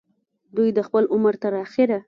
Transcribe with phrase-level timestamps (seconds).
[0.55, 1.97] دوي د خپل عمر تر اخره